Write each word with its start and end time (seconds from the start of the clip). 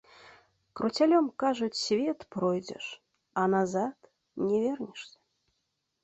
Круцялём, 0.79 1.25
кажуць, 1.43 1.81
свет 1.85 2.19
пройдзеш, 2.35 2.85
а 3.41 3.43
назад 3.55 4.09
не 4.47 4.57
вернешся. 4.63 5.15